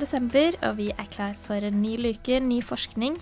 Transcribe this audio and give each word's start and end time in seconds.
Desember, 0.00 0.52
og 0.62 0.76
vi 0.76 0.90
er 0.90 1.06
klar 1.10 1.32
for 1.34 1.54
en 1.54 1.82
ny 1.82 1.96
luke, 1.96 2.40
ny 2.40 2.62
forskning. 2.62 3.16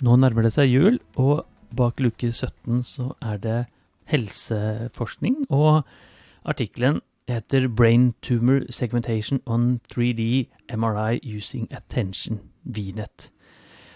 Nå 0.00 0.16
nærmer 0.16 0.42
det 0.42 0.52
seg 0.52 0.68
jul, 0.70 0.98
og 1.16 1.46
bak 1.74 2.00
luke 2.00 2.32
17 2.32 2.82
så 2.82 3.14
er 3.22 3.36
det 3.38 3.66
helseforskning, 4.06 5.46
og 5.50 5.82
artikkelen 6.44 7.00
heter 7.28 7.68
'Brain 7.68 8.14
Tumor 8.22 8.60
Segmentation 8.70 9.40
on 9.46 9.80
3D 9.92 10.46
MRI 10.76 11.18
Using 11.36 11.68
Attention 11.70 12.40
VNet'. 12.64 13.30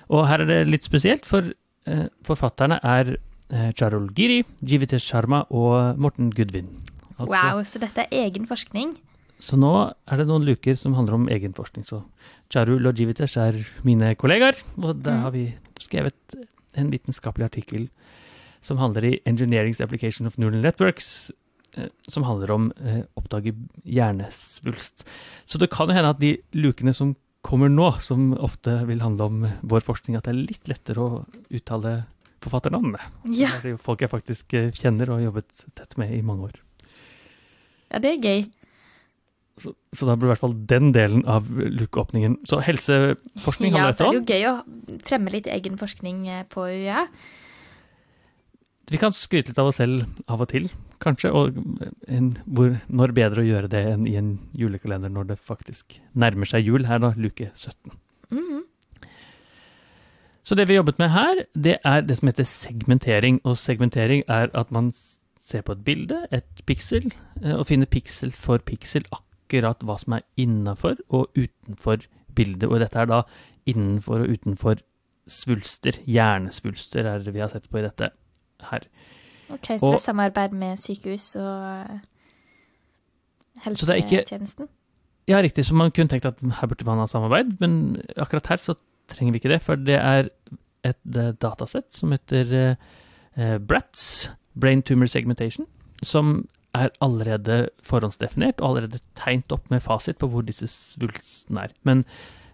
Og 0.09 0.29
her 0.29 0.41
er 0.41 0.47
det 0.47 0.69
litt 0.69 0.85
spesielt, 0.85 1.27
for 1.27 1.53
eh, 1.87 2.09
forfatterne 2.25 2.81
er 2.83 3.17
eh, 3.51 3.73
Charol 3.73 4.09
Giri, 4.15 4.45
Jivitesh 4.63 5.07
Sharma 5.07 5.43
og 5.51 5.99
Morten 5.99 6.33
Gudvin. 6.33 6.69
Altså, 7.19 7.35
wow, 7.35 7.63
så 7.63 7.79
dette 7.79 8.01
er 8.01 8.25
egen 8.25 8.47
forskning? 8.47 8.99
Så 9.39 9.59
nå 9.61 9.73
er 10.11 10.19
det 10.19 10.27
noen 10.29 10.47
luker 10.47 10.77
som 10.79 10.97
handler 10.99 11.19
om 11.19 11.29
egenforskning. 11.31 11.87
Så 11.87 12.03
Charu 12.53 12.77
Logivites 12.83 13.37
er 13.39 13.61
mine 13.87 14.15
kollegaer, 14.19 14.59
og 14.81 15.03
der 15.05 15.19
mm. 15.19 15.25
har 15.27 15.35
vi 15.35 15.45
skrevet 15.79 16.39
en 16.79 16.91
vitenskapelig 16.93 17.47
artikkel 17.47 17.87
som 18.65 18.81
handler 18.81 19.07
i 19.07 19.19
Engineering's 19.29 19.83
Application 19.85 20.27
of 20.27 20.39
Neural 20.39 20.63
Networks, 20.65 21.31
eh, 21.77 21.91
som 22.11 22.27
handler 22.27 22.51
om 22.51 22.69
eh, 22.83 23.05
oppdage 23.21 23.55
hjernesvulst. 23.85 25.07
Så 25.47 25.61
det 25.63 25.71
kan 25.73 25.89
jo 25.89 25.97
hende 25.97 26.13
at 26.17 26.23
de 26.23 26.37
lukene 26.59 26.95
som 26.97 27.15
kommer 27.47 27.71
nå, 27.71 27.93
som 28.03 28.33
ofte 28.35 28.75
vil 28.89 29.05
handle 29.05 29.29
om 29.31 29.45
vår 29.63 29.85
forskning, 29.87 30.19
at 30.19 30.27
det 30.27 30.35
er 30.35 30.41
litt 30.41 30.71
lettere 30.71 31.05
å 31.05 31.21
uttale 31.55 32.01
forfatternavnene. 32.43 33.01
Ja. 33.35 33.53
Det 33.63 33.71
er 33.71 33.77
jo 33.77 33.83
folk 33.83 34.03
jeg 34.03 34.13
faktisk 34.13 34.55
eh, 34.59 34.73
kjenner 34.75 35.13
og 35.13 35.21
har 35.21 35.29
jobbet 35.31 35.69
tett 35.79 35.99
med 36.01 36.15
i 36.17 36.23
mange 36.27 36.51
år. 36.51 36.59
Ja, 37.89 38.01
det 38.05 38.17
er 38.17 38.25
gøy. 38.25 38.49
Så, 39.59 39.75
så, 39.93 40.07
da 40.07 40.15
blir 40.15 40.29
i 40.29 40.33
hvert 40.33 40.43
fall 40.43 40.55
den 40.71 40.93
delen 40.95 41.25
av 41.27 41.49
lukkeåpningen. 41.51 42.39
Så 42.49 42.61
helseforskning 42.63 43.75
handler 43.75 43.91
det 43.91 43.91
om. 43.91 43.91
Ja, 43.91 43.99
så 43.99 44.07
er 44.07 44.15
det 44.15 44.21
jo 44.21 44.35
gøy 44.35 44.49
å 44.51 45.03
fremme 45.09 45.35
litt 45.35 45.51
egen 45.51 45.79
forskning 45.81 46.25
eh, 46.31 46.45
på 46.51 46.69
UiA. 46.69 47.07
Vi 48.89 49.01
kan 49.01 49.13
skryte 49.13 49.53
litt 49.53 49.61
av 49.61 49.69
oss 49.69 49.81
selv 49.83 50.07
av 50.33 50.41
og 50.41 50.49
til, 50.53 50.71
kanskje. 51.05 51.33
Og 51.37 51.59
en, 52.09 52.31
hvor, 52.47 52.79
når 52.89 53.15
bedre 53.17 53.45
å 53.45 53.49
gjøre 53.49 53.73
det 53.73 53.83
enn 53.91 54.07
i 54.09 54.17
en 54.21 54.37
julekalender 54.57 55.13
når 55.13 55.35
det 55.35 55.41
faktisk 55.43 55.99
nærmer 56.17 56.49
seg 56.49 56.65
jul, 56.65 56.87
her 56.89 57.03
da, 57.05 57.13
luke 57.17 57.51
17. 57.55 57.99
Mm 58.31 58.45
-hmm. 58.45 58.65
Så 60.43 60.55
det 60.55 60.69
vi 60.69 60.75
har 60.75 60.81
jobbet 60.81 60.99
med 60.99 61.11
her, 61.11 61.45
det 61.55 61.79
er 61.85 62.01
det 62.01 62.19
som 62.19 62.29
heter 62.29 62.45
segmentering. 62.45 63.41
Og 63.45 63.59
segmentering 63.59 64.23
er 64.29 64.49
at 64.55 64.73
man 64.73 64.93
ser 65.37 65.61
på 65.61 65.73
et 65.73 65.85
bilde, 65.85 66.27
et 66.33 66.45
piksel, 66.67 67.13
eh, 67.43 67.55
og 67.55 67.67
finner 67.67 67.87
piksel 67.87 68.33
for 68.33 68.59
piksel 68.59 69.05
akkurat 69.13 69.28
akkurat 69.49 69.81
hva 69.83 69.97
som 69.99 70.13
er 70.19 70.27
innafor 70.37 70.99
og 71.09 71.33
utenfor 71.37 72.05
bildet. 72.37 72.69
Og 72.69 72.81
dette 72.83 72.99
er 73.01 73.09
da 73.09 73.23
innenfor 73.69 74.25
og 74.25 74.29
utenfor 74.37 74.83
svulster. 75.29 75.97
Hjernesvulster 76.07 77.07
er 77.09 77.25
det 77.25 77.35
vi 77.35 77.41
har 77.41 77.49
sett 77.53 77.69
på 77.71 77.81
i 77.81 77.87
dette 77.87 78.11
her. 78.71 78.89
Ok, 79.49 79.67
Så 79.67 79.87
og, 79.87 79.93
det 79.93 79.95
er 79.95 80.05
samarbeid 80.05 80.53
med 80.53 80.77
sykehus 80.77 81.37
og 81.41 82.01
helsetjenesten? 83.65 84.69
Ja, 85.29 85.41
riktig. 85.41 85.65
Så 85.65 85.75
man 85.75 85.91
kunne 85.91 86.09
tenkt 86.09 86.29
at 86.29 86.41
her 86.41 86.69
burde 86.69 86.85
man 86.85 86.99
ha 86.99 87.07
samarbeid, 87.07 87.57
men 87.61 87.97
akkurat 88.17 88.47
her 88.47 88.57
så 88.57 88.75
trenger 89.09 89.33
vi 89.33 89.41
ikke 89.43 89.53
det. 89.53 89.61
For 89.65 89.77
det 89.77 89.97
er 89.97 90.29
et 90.85 91.41
datasett 91.41 91.89
som 91.93 92.13
heter 92.13 92.77
uh, 93.37 93.57
BRATS, 93.59 94.33
Brain 94.61 94.83
Tumor 94.83 95.07
Segmentation, 95.07 95.67
som 96.03 96.49
er 96.77 96.93
allerede 97.05 97.69
forhåndsdefinert 97.87 98.61
og 98.61 98.71
allerede 98.71 99.01
tegnet 99.19 99.53
opp 99.55 99.69
med 99.73 99.85
fasit 99.85 100.19
på 100.21 100.29
hvor 100.33 100.45
disse 100.47 100.69
svulstene 100.71 101.69
er. 101.69 101.77
Men 101.89 102.05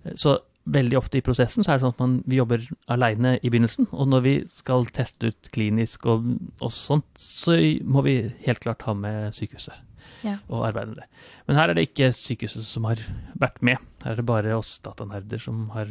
eh, 0.05 0.15
så 0.21 0.39
veldig 0.65 0.97
ofte 0.97 1.19
i 1.19 1.25
prosessen 1.25 1.65
så 1.65 1.75
er 1.75 1.79
det 1.79 1.85
sånn 1.85 1.95
at 1.97 2.03
man, 2.03 2.15
vi 2.31 2.39
jobber 2.39 2.63
aleine 2.93 3.37
i 3.43 3.51
begynnelsen. 3.51 3.91
Og 3.93 4.09
når 4.09 4.25
vi 4.25 4.35
skal 4.51 4.87
teste 4.97 5.33
ut 5.33 5.51
klinisk 5.55 6.07
og, 6.11 6.31
og 6.61 6.73
sånt, 6.73 7.09
så 7.21 7.59
må 7.85 8.05
vi 8.07 8.17
helt 8.47 8.63
klart 8.65 8.87
ha 8.89 8.97
med 8.97 9.35
sykehuset. 9.37 9.83
Ja. 10.25 10.39
og 10.49 10.63
arbeide 10.65 10.95
med 10.95 10.99
det. 11.03 11.23
Men 11.45 11.59
her 11.59 11.69
er 11.69 11.77
det 11.77 11.83
ikke 11.85 12.07
sykehuset 12.17 12.65
som 12.65 12.87
har 12.89 13.01
vært 13.41 13.59
med. 13.61 13.81
Her 14.01 14.15
er 14.15 14.21
det 14.23 14.25
bare 14.29 14.55
oss 14.57 14.79
datanerder 14.85 15.41
som 15.43 15.67
har 15.75 15.91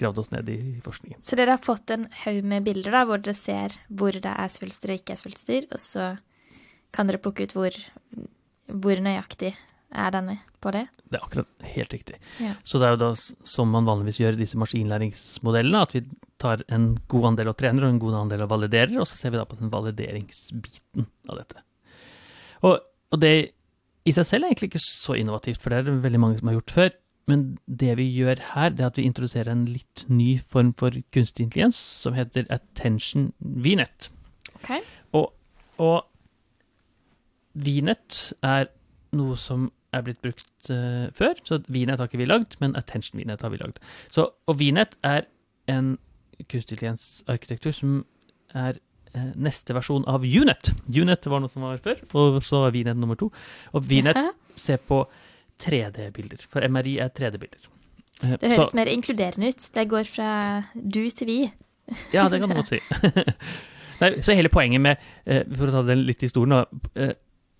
gravd 0.00 0.22
oss 0.22 0.30
ned 0.32 0.48
i 0.48 0.58
forskningen. 0.84 1.20
Så 1.20 1.36
dere 1.36 1.58
har 1.58 1.60
fått 1.60 1.92
en 1.92 2.06
haug 2.24 2.40
med 2.48 2.64
bilder 2.64 2.96
da, 2.96 3.02
hvor 3.08 3.20
dere 3.20 3.36
ser 3.36 3.76
hvor 3.88 4.16
det 4.16 4.32
er 4.32 4.52
svulster 4.52 4.94
og 4.94 5.02
ikke 5.02 5.14
er 5.14 5.20
svulster, 5.20 5.68
og 5.68 5.82
så 5.82 6.06
kan 6.94 7.10
dere 7.10 7.22
plukke 7.22 7.46
ut 7.46 7.54
hvor, 7.56 7.76
hvor 8.70 9.02
nøyaktig 9.02 9.54
er 9.94 10.14
denne 10.14 10.38
på 10.62 10.72
det? 10.74 10.84
Det 11.10 11.18
er 11.18 11.26
akkurat 11.26 11.66
helt 11.74 11.92
riktig. 11.94 12.18
Ja. 12.42 12.54
Så 12.66 12.80
det 12.80 12.88
er 12.88 12.96
jo 12.96 13.02
da 13.02 13.10
som 13.48 13.70
man 13.70 13.86
vanligvis 13.86 14.20
gjør 14.22 14.38
i 14.38 14.42
disse 14.42 14.58
maskinlæringsmodellene, 14.60 15.82
at 15.86 15.94
vi 15.94 16.04
tar 16.42 16.64
en 16.74 16.92
god 17.10 17.30
andel 17.32 17.52
og 17.52 17.58
trener 17.60 17.86
og 17.86 17.94
en 17.94 18.00
god 18.02 18.18
andel 18.24 18.46
og 18.46 18.50
validerer, 18.54 18.96
og 18.98 19.08
så 19.10 19.18
ser 19.18 19.34
vi 19.34 19.40
da 19.40 19.46
på 19.48 19.58
den 19.60 19.72
valideringsbiten 19.72 21.06
av 21.30 21.40
dette. 21.42 21.62
Og, 22.64 22.80
og 23.12 23.22
det 23.22 23.34
i 24.04 24.12
seg 24.12 24.26
selv 24.28 24.44
er 24.44 24.52
egentlig 24.52 24.72
ikke 24.72 24.84
så 24.84 25.16
innovativt, 25.16 25.62
for 25.62 25.72
det 25.72 25.80
er 25.80 25.88
det 25.88 26.00
veldig 26.04 26.20
mange 26.20 26.40
som 26.40 26.50
har 26.50 26.58
gjort 26.58 26.76
før. 26.78 26.94
Men 27.30 27.44
det 27.64 27.94
vi 27.96 28.04
gjør 28.12 28.42
her, 28.50 28.74
det 28.76 28.84
er 28.84 28.90
at 28.90 28.98
vi 29.00 29.06
introduserer 29.08 29.48
en 29.52 29.64
litt 29.64 30.02
ny 30.12 30.34
form 30.52 30.74
for 30.76 30.92
kunstig 31.14 31.46
intelligens 31.46 31.78
som 32.02 32.16
heter 32.16 32.44
attention 32.52 33.30
VNet. 33.40 34.10
Okay. 34.58 34.82
Og, 35.16 35.30
og 35.80 36.04
VNet 37.54 38.20
er 38.42 38.68
noe 39.14 39.36
som 39.38 39.68
er 39.94 40.04
blitt 40.06 40.22
brukt 40.24 40.70
uh, 40.72 41.10
før. 41.14 41.38
Så 41.46 41.60
VNet 41.66 42.00
har 42.00 42.10
ikke 42.10 42.22
vi 42.22 42.28
lagd, 42.28 42.56
men 42.62 42.74
Attention 42.78 43.20
VNet 43.20 43.44
har 43.44 43.52
vi 43.54 43.60
lagd. 43.62 43.80
Så, 44.12 44.28
og 44.46 44.58
VNet 44.60 44.98
er 45.06 45.28
en 45.70 45.94
kunstig 46.50 46.76
intelligens-arkitektur 46.76 47.74
som 47.76 48.00
er 48.54 48.78
uh, 49.14 49.30
neste 49.38 49.76
versjon 49.76 50.06
av 50.10 50.26
UNET. 50.26 50.72
UNET 50.90 51.28
var 51.30 51.44
noe 51.44 51.52
som 51.52 51.66
var 51.66 51.82
før, 51.84 52.02
og 52.18 52.40
så 52.44 52.66
er 52.68 52.74
Vinet 52.76 52.98
nummer 53.00 53.18
to. 53.20 53.30
Og 53.74 53.86
VNet 53.90 54.18
ser 54.58 54.82
på 54.82 55.04
3D-bilder, 55.62 56.42
for 56.50 56.66
MRI 56.66 56.98
er 57.04 57.12
3D-bilder. 57.14 57.70
Uh, 58.22 58.34
det 58.40 58.54
høres 58.54 58.72
så, 58.72 58.78
mer 58.78 58.90
inkluderende 58.90 59.52
ut. 59.52 59.68
Det 59.78 59.86
går 59.90 60.10
fra 60.10 60.32
du 60.74 61.04
til 61.10 61.30
vi. 61.30 61.38
ja, 62.14 62.26
det 62.32 62.40
kan 62.42 62.50
du 62.50 62.58
godt 62.58 62.74
si. 62.74 62.82
Nei, 64.00 64.08
så 64.26 64.34
hele 64.34 64.50
poenget 64.50 64.82
med, 64.82 65.02
for 65.54 65.70
å 65.70 65.74
ta 65.76 65.80
den 65.86 66.00
litt 66.08 66.24
historien, 66.24 66.64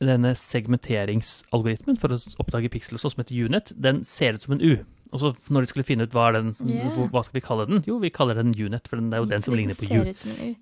denne 0.02 0.34
segmenteringsalgoritmen 0.38 1.98
for 2.00 2.14
å 2.14 2.18
oppdage 2.42 2.70
piksel, 2.72 2.98
sånn 2.98 3.14
som 3.14 3.22
heter 3.22 3.46
UNET, 3.46 3.72
den 3.78 4.02
ser 4.08 4.36
ut 4.36 4.46
som 4.46 4.56
en 4.56 4.64
U. 4.64 4.74
Og 5.14 5.22
så 5.22 5.30
når 5.54 5.64
de 5.64 5.70
skulle 5.70 5.86
finne 5.86 6.06
ut 6.08 6.14
hva, 6.16 6.30
den, 6.34 6.50
yeah. 6.66 6.96
hva 7.12 7.22
skal 7.22 7.38
vi 7.38 7.44
kalle 7.44 7.68
den, 7.70 7.84
jo, 7.86 8.00
vi 8.02 8.10
kaller 8.14 8.40
den 8.40 8.54
UNET, 8.56 8.88
for 8.90 8.98
den 8.98 9.12
er 9.14 9.22
jo 9.22 9.30
den 9.30 9.44
som 9.46 9.54
ligner 9.54 9.78
på 9.78 9.86
U. 9.94 10.54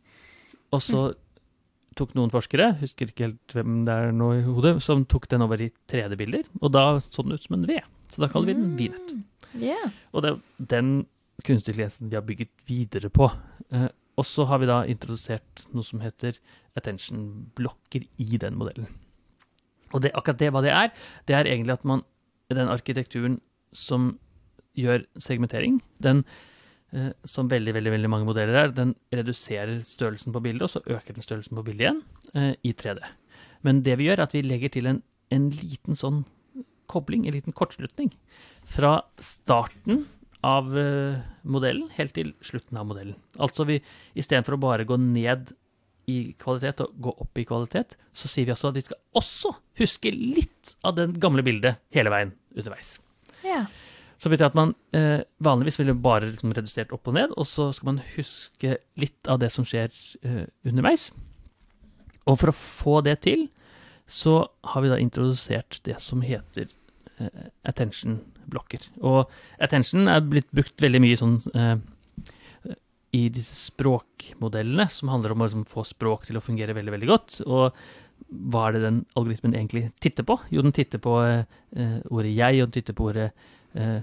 Og 0.73 0.85
så 0.85 1.07
tok 1.97 2.13
noen 2.17 2.33
forskere, 2.33 2.71
husker 2.81 3.09
ikke 3.09 3.27
helt 3.29 3.57
hvem 3.57 3.83
det 3.89 3.95
er 3.95 4.15
nå 4.17 4.29
i 4.39 4.45
hodet, 4.45 4.77
som 4.85 5.07
tok 5.09 5.29
den 5.33 5.45
over 5.45 5.61
i 5.61 5.71
3D-bilder, 5.93 6.47
og 6.61 6.73
da 6.73 6.85
så 7.05 7.25
den 7.25 7.37
ut 7.37 7.45
som 7.45 7.57
en 7.59 7.67
V. 7.69 7.81
Så 8.13 8.21
da 8.21 8.29
kaller 8.33 8.53
vi 8.53 8.59
den 8.59 8.77
VNet. 8.77 9.17
Yeah. 9.57 9.93
Og 10.13 10.25
det 10.25 10.33
er 10.33 10.69
den 10.73 10.93
kunstig 11.43 11.73
intelligensen 11.73 12.13
vi 12.13 12.19
har 12.19 12.25
bygget 12.27 12.53
videre 12.69 13.09
på. 13.13 13.29
Eh, 13.73 13.89
og 14.21 14.29
så 14.29 14.45
har 14.49 14.61
vi 14.61 14.69
da 14.69 14.83
introdusert 14.89 15.65
noe 15.73 15.87
som 15.87 16.03
heter 16.05 16.37
attention-blokker 16.79 18.05
i 18.21 18.41
den 18.41 18.59
modellen. 18.61 18.89
Og 19.93 20.03
det, 20.05 20.13
akkurat 20.17 20.41
det 20.41 20.51
hva 20.55 20.63
det 20.65 20.73
er, 20.75 20.91
det 21.29 21.37
er 21.37 21.51
egentlig 21.51 21.79
at 21.79 21.85
man 21.89 22.07
Den 22.53 22.69
arkitekturen 22.69 23.39
som 23.73 24.19
gjør 24.77 25.07
segmentering, 25.17 25.79
den 26.05 26.19
eh, 26.93 27.15
som 27.25 27.49
veldig 27.49 27.73
veldig, 27.73 27.93
veldig 27.95 28.11
mange 28.13 28.29
modeller 28.29 28.59
er, 28.61 28.75
den 28.77 28.93
reduserer 29.09 29.79
størrelsen 29.81 30.35
på 30.35 30.43
bildet, 30.45 30.67
og 30.67 30.71
så 30.75 30.83
øker 30.85 31.17
den 31.17 31.25
størrelsen 31.25 31.57
på 31.57 31.65
bildet 31.65 31.87
igjen 31.87 32.03
eh, 32.37 32.53
i 32.69 32.75
3D. 32.77 33.01
Men 33.65 33.81
det 33.87 33.97
vi 33.97 34.11
gjør, 34.11 34.21
er 34.21 34.27
at 34.27 34.37
vi 34.37 34.45
legger 34.45 34.75
til 34.75 34.91
en, 34.91 35.01
en 35.33 35.49
liten 35.55 35.97
sånn 35.97 36.27
kobling, 36.93 37.25
en 37.25 37.39
liten 37.39 37.57
kortslutning, 37.57 38.13
fra 38.69 38.99
starten 39.23 40.05
av 40.43 40.73
uh, 40.75 41.23
modellen 41.47 41.89
helt 41.97 42.15
til 42.17 42.33
slutten 42.45 42.79
av 42.79 42.89
modellen. 42.91 43.17
Altså 43.39 43.67
vi 43.69 43.79
istedenfor 44.19 44.57
å 44.57 44.63
bare 44.65 44.87
gå 44.89 44.99
ned 45.01 45.55
i 46.11 46.33
kvalitet 46.41 46.83
og 46.85 46.97
gå 47.03 47.13
opp 47.25 47.39
i 47.39 47.47
kvalitet, 47.47 47.97
så 48.13 48.31
sier 48.31 48.49
vi 48.49 48.55
også 48.55 48.73
at 48.73 48.79
vi 48.81 48.85
skal 48.87 49.01
også 49.19 49.53
huske 49.81 50.13
litt 50.15 50.75
av 50.87 50.97
det 50.99 51.09
gamle 51.23 51.45
bildet 51.47 51.81
hele 51.95 52.13
veien 52.13 52.35
underveis. 52.57 52.97
Ja. 53.47 53.65
Så 54.23 54.31
betyr 54.31 54.45
det 54.45 54.51
at 54.53 54.59
man 54.59 54.75
eh, 54.95 55.25
vanligvis 55.43 55.81
ville 55.81 55.97
bare 55.99 56.29
liksom 56.31 56.53
redusert 56.55 56.93
opp 56.95 57.09
og 57.11 57.17
ned, 57.17 57.33
og 57.35 57.47
så 57.49 57.71
skal 57.75 57.93
man 57.93 58.03
huske 58.15 58.77
litt 59.01 59.31
av 59.31 59.41
det 59.43 59.51
som 59.55 59.67
skjer 59.67 59.91
eh, 60.23 60.45
underveis. 60.69 61.09
Og 62.31 62.39
for 62.39 62.53
å 62.53 62.55
få 62.55 63.01
det 63.03 63.17
til, 63.27 63.49
så 64.07 64.45
har 64.71 64.85
vi 64.85 64.93
da 64.93 65.01
introdusert 65.03 65.81
det 65.89 65.99
som 66.03 66.23
heter 66.23 66.69
eh, 67.19 67.49
attention-blokker. 67.67 68.87
Og 69.03 69.31
attention 69.63 70.11
er 70.11 70.23
blitt 70.23 70.51
brukt 70.55 70.83
veldig 70.83 71.03
mye 71.03 71.19
sånn 71.19 71.39
eh, 71.59 71.77
i 73.13 73.27
disse 73.33 73.57
språkmodellene, 73.69 74.87
som 74.93 75.11
handler 75.13 75.35
om 75.35 75.43
å 75.43 75.49
liksom, 75.49 75.67
få 75.69 75.85
språk 75.85 76.25
til 76.29 76.39
å 76.39 76.45
fungere 76.45 76.77
veldig, 76.77 76.95
veldig 76.95 77.11
godt. 77.11 77.41
Og 77.45 77.65
hva 78.53 78.69
er 78.69 78.73
det 78.77 78.87
den 78.87 79.01
algoritmen 79.19 79.57
egentlig 79.57 79.85
titter 80.01 80.25
på? 80.27 80.35
Jo, 80.53 80.61
den 80.65 80.77
titter 80.77 80.99
på 81.03 81.13
eh, 81.21 81.99
ordet 82.09 82.33
'jeg', 82.33 82.63
og 82.63 82.69
den 82.69 82.77
titter 82.79 82.95
på 82.97 83.09
ordet 83.11 83.29
eh, 83.75 84.01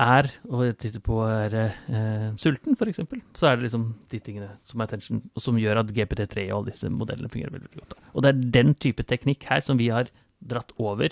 'er', 0.00 0.30
og 0.50 0.60
den 0.66 0.74
titter 0.74 1.00
på 1.00 1.14
ordet 1.24 1.72
eh, 1.88 2.28
'sulten', 2.36 2.76
f.eks. 2.76 3.00
Så 3.32 3.46
er 3.46 3.56
det 3.56 3.64
liksom 3.64 3.94
de 4.10 4.18
tingene 4.20 4.50
som 4.60 4.80
er 4.80 4.84
attention, 4.84 5.22
og 5.34 5.42
som 5.42 5.56
gjør 5.56 5.78
at 5.80 5.94
GPT3 5.96 6.50
og 6.50 6.56
alle 6.58 6.70
disse 6.72 6.88
modellene 6.92 7.32
fungerer 7.32 7.52
veldig, 7.52 7.70
veldig 7.70 7.82
godt. 7.82 7.94
Da. 7.96 8.00
Og 8.12 8.22
det 8.22 8.28
er 8.28 8.50
den 8.60 8.70
type 8.74 9.02
teknikk 9.02 9.44
her 9.48 9.60
som 9.64 9.78
vi 9.78 9.88
har 9.88 10.04
dratt 10.44 10.72
over 10.76 11.08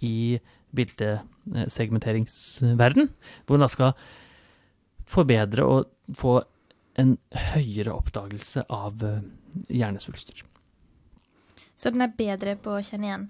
i 0.00 0.40
bildesegmenteringsverden, 0.76 3.08
hvor 3.46 3.56
en 3.56 3.64
da 3.64 3.68
skal 3.72 3.92
forbedre 5.08 5.64
og 5.64 5.86
få 6.14 6.42
en 6.98 7.16
høyere 7.54 7.94
oppdagelse 7.94 8.64
av 8.72 9.04
eh, 9.06 9.20
hjernesvulster. 9.72 10.42
Så 11.78 11.92
den 11.94 12.02
er 12.02 12.16
bedre 12.18 12.56
på 12.58 12.74
å 12.74 12.82
kjenne 12.82 13.06
igjen. 13.06 13.28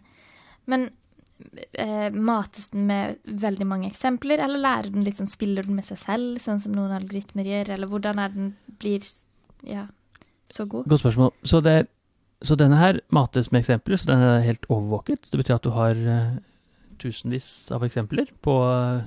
Men 0.69 0.89
eh, 1.73 2.09
mates 2.15 2.71
den 2.73 2.89
med 2.89 3.21
veldig 3.29 3.67
mange 3.69 3.91
eksempler, 3.91 4.41
eller 4.45 4.63
lærer 4.65 4.91
den 4.95 5.05
litt 5.07 5.21
sånn, 5.21 5.31
spiller 5.31 5.69
den 5.69 5.79
med 5.79 5.89
seg 5.89 6.01
selv, 6.01 6.41
sånn 6.43 6.63
som 6.65 6.75
noen 6.77 6.97
algoritmer 6.97 7.49
gjør, 7.49 7.75
eller 7.77 7.93
hvordan 7.93 8.23
er 8.23 8.35
den 8.35 8.51
blir 8.81 9.05
ja, 9.69 9.87
så 10.49 10.65
god? 10.69 10.89
Godt 10.89 11.05
spørsmål. 11.05 11.33
Så, 11.45 11.61
det, 11.65 11.77
så, 12.41 12.57
denne 12.59 12.81
her 12.81 13.03
mates 13.15 13.53
med 13.53 13.65
eksempler, 13.65 14.01
så 14.01 14.13
den 14.13 14.25
er 14.25 14.47
helt 14.47 14.69
overvåket. 14.71 15.29
Det 15.29 15.43
betyr 15.43 15.59
at 15.59 15.67
du 15.67 15.75
har 15.77 16.01
uh, 16.09 16.39
tusenvis 17.03 17.51
av 17.75 17.85
eksempler 17.85 18.33
på 18.45 18.57
uh, 18.65 19.05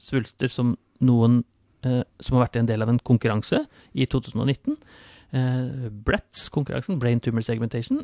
svulster 0.00 0.52
som 0.52 0.76
noen 1.02 1.42
som 1.82 2.36
har 2.36 2.44
vært 2.44 2.60
en 2.60 2.68
del 2.68 2.84
av 2.84 2.92
en 2.92 3.00
konkurranse 3.02 3.64
i 3.92 4.06
2019. 4.06 4.76
Uh, 5.32 5.88
BRATS-konkurransen, 6.04 6.98
Brain 7.00 7.20
Tumor 7.24 7.42
Segmentation, 7.42 8.02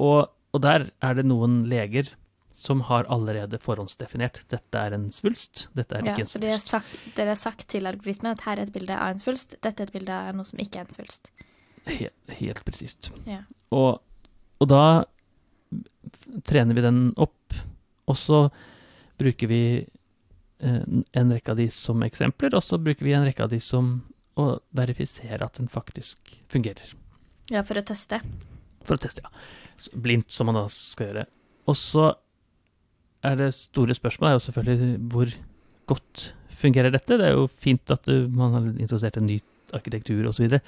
og, 0.00 0.30
og, 0.54 0.62
der 0.64 0.88
er 1.04 1.18
det 1.18 1.26
noen 1.28 1.66
leger 1.68 2.08
som 2.56 2.80
har 2.88 3.06
allerede 3.12 3.60
forhåndsdefinert 3.62 4.40
dette 4.50 4.80
er 4.80 4.96
en 4.96 5.06
svulst, 5.14 5.68
dette 5.76 5.96
er 5.96 6.08
ja, 6.08 6.14
ikke 6.14 6.24
en 6.24 6.30
svulst. 6.30 6.48
Ja, 6.48 6.58
Så 6.58 6.80
dere 7.16 7.34
har, 7.34 7.38
sagt, 7.38 7.68
til 7.70 7.86
algoritmen 7.86 8.32
at 8.32 8.46
her 8.48 8.58
er 8.58 8.66
et 8.66 8.74
bilde 8.74 8.96
av 8.96 9.14
en 9.14 9.22
svulst, 9.22 9.54
dette 9.60 9.84
er 9.84 9.90
et 9.90 9.94
bilde 9.94 10.16
av 10.16 10.34
noe 10.36 10.48
som 10.48 10.60
ikke 10.62 10.80
er 10.80 10.88
en 10.88 10.96
svulst? 10.96 11.30
Helt, 11.86 12.34
helt 12.40 12.64
presist. 12.66 13.12
Ja. 13.28 13.44
Og, 13.76 14.00
og, 14.60 14.66
da 14.72 15.04
trener 16.48 16.76
vi 16.76 16.84
den 16.84 17.00
opp, 17.20 17.60
og 18.10 18.18
så 18.18 18.42
bruker 19.20 19.50
vi 19.52 19.62
eh, 19.84 19.88
en 20.60 21.32
rekke 21.32 21.54
av 21.54 21.60
de 21.60 21.66
som 21.72 22.02
eksempler, 22.04 22.54
og 22.56 22.64
så 22.64 22.78
bruker 22.80 23.06
vi 23.06 23.14
en 23.16 23.24
rekke 23.24 23.46
av 23.46 23.52
de 23.52 23.60
som 23.64 23.98
å 24.40 24.52
verifisere 24.76 25.44
at 25.44 25.56
den 25.58 25.68
faktisk 25.72 26.34
fungerer. 26.52 26.94
Ja, 27.50 27.64
for 27.66 27.80
å 27.80 27.84
teste? 27.84 28.20
For 28.86 28.96
å 28.96 29.02
teste, 29.02 29.24
ja 29.24 29.32
blindt, 29.92 30.30
som 30.32 30.50
man 30.50 30.58
da 30.58 30.66
skal 30.72 31.10
gjøre. 31.10 31.26
Og 31.70 31.78
så 31.78 32.10
er 33.26 33.36
det 33.36 33.52
store 33.56 33.96
spørsmålet 33.96 34.30
er 34.30 34.38
jo 34.38 34.44
selvfølgelig 34.46 34.90
hvor 35.12 35.34
godt 35.90 36.24
fungerer 36.60 36.92
dette. 36.94 37.18
Det 37.20 37.28
er 37.28 37.36
jo 37.36 37.46
fint 37.50 37.92
at 37.92 38.08
man 38.32 38.56
har 38.56 38.68
introdusert 38.72 39.18
en 39.20 39.28
ny 39.28 39.38
arkitektur 39.76 40.26
osv. 40.28 40.58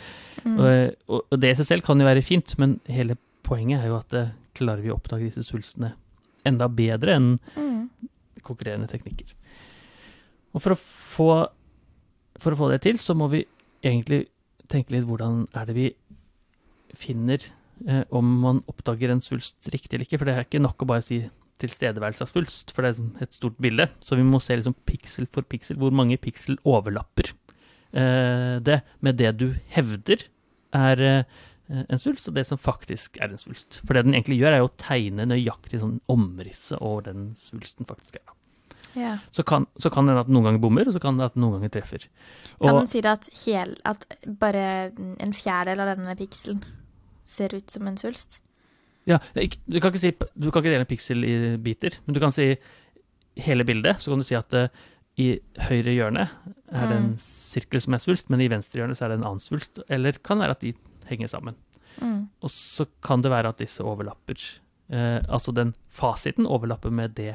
Mm. 0.44 0.56
Og, 0.56 0.94
og, 1.08 1.26
og 1.28 1.40
det 1.42 1.52
i 1.52 1.58
seg 1.60 1.68
selv 1.68 1.86
kan 1.86 2.00
jo 2.00 2.08
være 2.08 2.24
fint, 2.24 2.54
men 2.60 2.78
hele 2.90 3.18
poenget 3.46 3.82
er 3.82 3.90
jo 3.90 3.98
at 3.98 4.14
det, 4.14 4.28
klarer 4.52 4.84
vi 4.84 4.90
å 4.92 4.98
oppdage 4.98 5.24
disse 5.24 5.46
svulstene 5.46 5.94
enda 6.44 6.66
bedre 6.68 7.14
enn 7.16 7.28
mm. 7.56 7.78
konkurrerende 8.44 8.90
teknikker. 8.90 9.30
Og 10.52 10.60
for 10.60 10.75
å, 10.75 10.78
få, 10.78 11.28
for 12.40 12.54
å 12.54 12.60
få 12.60 12.70
det 12.72 12.82
til, 12.87 13.00
så 13.00 13.16
må 13.16 13.31
vi 13.32 13.44
egentlig 13.82 14.26
tenke 14.72 14.94
litt 14.94 15.06
hvordan 15.08 15.46
er 15.58 15.69
det 15.69 15.76
vi 15.76 15.88
finner 16.99 17.44
eh, 17.88 18.02
om 18.14 18.26
man 18.43 18.60
oppdager 18.70 19.12
en 19.12 19.22
svulst 19.25 19.70
riktig 19.72 19.96
eller 19.96 20.08
ikke. 20.08 20.20
For 20.20 20.28
det 20.28 20.37
er 20.37 20.46
ikke 20.46 20.62
nok 20.62 20.84
å 20.84 20.90
bare 20.93 21.04
si 21.06 21.22
tilstedeværelse 21.62 22.25
av 22.26 22.31
svulst, 22.32 22.72
for 22.75 22.84
det 22.84 22.96
er 22.96 23.25
et 23.26 23.37
stort 23.37 23.56
bilde. 23.62 23.88
Så 24.02 24.19
vi 24.19 24.26
må 24.26 24.40
se 24.43 24.56
liksom 24.58 24.76
piksel 24.88 25.28
for 25.32 25.46
piksel. 25.46 25.78
Hvor 25.81 25.94
mange 25.94 26.20
piksel 26.20 26.58
overlapper 26.69 27.32
eh, 27.32 28.58
det 28.64 28.82
med 29.05 29.19
det 29.20 29.32
du 29.40 29.48
hevder 29.75 30.26
er 30.76 31.06
eh, 31.06 31.40
en 31.72 32.00
svulst, 32.00 32.28
og 32.28 32.37
det 32.37 32.44
som 32.48 32.60
faktisk 32.60 33.16
er 33.22 33.32
en 33.32 33.40
svulst. 33.40 33.81
For 33.87 33.96
det 33.96 34.05
den 34.06 34.16
egentlig 34.16 34.40
gjør, 34.43 34.58
er 34.58 34.66
å 34.66 34.75
tegne 34.81 35.28
nøyaktig 35.28 35.81
sånn 35.81 36.00
omrisset 36.12 36.81
over 36.81 37.08
den 37.08 37.31
svulsten 37.38 37.88
faktisk 37.88 38.20
er. 38.20 38.34
Ja. 38.98 39.16
Så, 39.30 39.42
kan, 39.42 39.66
så 39.80 39.90
kan 39.90 40.06
det 40.06 40.12
hende 40.12 40.24
at 40.26 40.30
noen 40.32 40.48
ganger 40.48 40.62
bommer, 40.62 40.88
og 40.88 40.96
så 40.96 41.00
kan 41.02 41.18
det 41.18 41.30
at 41.30 41.38
noen 41.40 41.56
ganger 41.56 41.72
treffer. 41.78 42.06
Og, 42.58 42.68
kan 42.68 42.78
man 42.82 42.90
si 42.90 43.00
det 43.04 43.12
at, 43.12 43.28
hel, 43.44 43.74
at 43.88 44.06
bare 44.40 44.64
en 45.22 45.34
fjerdedel 45.36 45.84
av 45.84 45.92
denne 45.94 46.16
pikselen 46.18 46.62
ser 47.28 47.54
ut 47.56 47.72
som 47.72 47.88
en 47.88 47.98
svulst? 48.00 48.38
Ja, 49.08 49.18
du 49.34 49.80
kan 49.80 49.90
ikke, 49.90 49.98
si, 49.98 50.12
du 50.12 50.50
kan 50.50 50.62
ikke 50.62 50.70
dele 50.70 50.84
en 50.84 50.90
piksel 50.90 51.26
i 51.26 51.34
biter, 51.62 51.96
men 52.06 52.14
du 52.14 52.20
kan 52.22 52.34
si 52.34 52.52
hele 53.42 53.66
bildet. 53.66 54.02
Så 54.02 54.12
kan 54.12 54.22
du 54.22 54.26
si 54.26 54.36
at 54.38 54.54
uh, 54.54 54.68
i 55.20 55.34
høyre 55.68 55.94
hjørne 55.96 56.24
er 56.24 56.88
det 56.88 56.96
en 56.96 57.12
mm. 57.12 57.20
sirkel 57.20 57.82
som 57.84 57.96
er 57.96 58.02
svulst, 58.04 58.30
men 58.32 58.40
i 58.44 58.50
venstre 58.52 58.80
hjørne 58.80 58.96
så 58.96 59.06
er 59.06 59.12
det 59.12 59.20
en 59.20 59.28
annen 59.32 59.42
svulst. 59.42 59.82
Eller 59.92 60.20
kan 60.24 60.42
være 60.42 60.56
at 60.56 60.64
de 60.64 60.74
henger 61.08 61.32
sammen. 61.32 61.58
Mm. 61.98 62.28
Og 62.40 62.52
så 62.52 62.86
kan 63.04 63.24
det 63.24 63.32
være 63.32 63.52
at 63.52 63.60
disse 63.60 63.84
overlapper. 63.84 64.38
Uh, 64.92 65.18
altså 65.26 65.54
den 65.56 65.74
fasiten 65.90 66.46
overlapper 66.46 66.94
med 66.94 67.16
det 67.18 67.34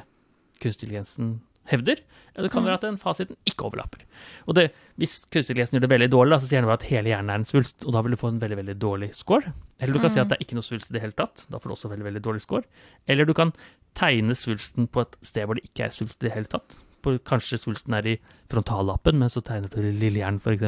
kunstig 0.63 0.87
intelligensen 0.87 1.37
hevder, 1.67 1.99
eller 2.33 2.47
det 2.47 2.53
kan 2.53 2.63
mm. 2.63 2.67
være 2.69 2.77
at 2.77 2.85
den 2.85 2.99
fasiten 3.01 3.37
ikke 3.49 3.65
overlapper. 3.67 4.03
Og 4.47 4.55
det, 4.55 4.69
Hvis 4.95 5.19
kunstig 5.25 5.51
intelligens 5.51 5.73
gjør 5.75 5.83
det 5.83 5.89
veldig 5.91 6.09
dårlig, 6.13 6.39
så 6.39 6.49
sier 6.49 6.63
den 6.63 6.73
at 6.73 6.85
hele 6.87 7.11
hjernen 7.11 7.33
er 7.33 7.41
en 7.41 7.47
svulst, 7.49 7.83
og 7.85 7.95
da 7.95 8.03
vil 8.05 8.15
du 8.15 8.19
få 8.21 8.31
en 8.31 8.39
veldig 8.41 8.59
veldig 8.61 8.77
dårlig 8.81 9.09
score. 9.17 9.53
Eller 9.81 9.97
du 9.97 9.99
kan 9.99 10.11
mm. 10.11 10.15
si 10.15 10.21
at 10.23 10.31
det 10.31 10.37
er 10.37 10.45
ikke 10.45 10.59
noe 10.59 10.67
svulst 10.67 10.91
i 10.91 10.95
det 10.95 11.03
hele 11.03 11.17
tatt, 11.17 11.47
da 11.51 11.59
får 11.59 11.69
du 11.69 11.75
også 11.75 11.91
veldig 11.91 12.07
veldig 12.07 12.23
dårlig 12.23 12.43
score. 12.45 12.63
Eller 13.07 13.27
du 13.27 13.33
kan 13.37 13.51
tegne 13.97 14.37
svulsten 14.37 14.87
på 14.87 15.03
et 15.03 15.17
sted 15.25 15.47
hvor 15.47 15.59
det 15.59 15.65
ikke 15.67 15.87
er 15.87 15.95
svulst 15.95 16.21
i 16.21 16.29
det 16.29 16.35
hele 16.35 16.51
tatt. 16.51 16.79
Kanskje 17.27 17.59
svulsten 17.61 17.95
er 17.95 18.07
i 18.09 18.15
frontallappen, 18.51 19.19
men 19.19 19.31
så 19.31 19.43
tegner 19.45 19.71
du 19.71 19.79
lillehjernen 19.79 20.41
f.eks. 20.43 20.63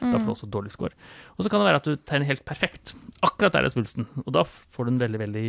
Mm. 0.00 0.10
Da 0.12 0.18
får 0.18 0.26
du 0.26 0.34
også 0.34 0.50
dårlig 0.52 0.72
score. 0.72 0.92
Og 1.36 1.44
så 1.44 1.52
kan 1.52 1.62
det 1.62 1.70
være 1.70 1.80
at 1.82 1.88
du 1.88 1.96
tegner 2.08 2.28
helt 2.28 2.44
perfekt. 2.48 2.94
Akkurat 3.24 3.54
der 3.56 3.68
er 3.68 3.72
svulsten. 3.72 4.08
Og 4.24 4.32
da 4.36 4.44
får 4.44 4.88
du 4.88 4.94
en 4.94 5.00
veldig, 5.04 5.22
veldig 5.24 5.46